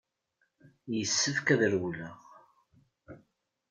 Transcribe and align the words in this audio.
Yessefk 0.95 1.47
ad 1.53 1.61
rewleɣ. 1.71 2.17